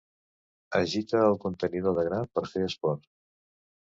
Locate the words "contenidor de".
1.43-2.05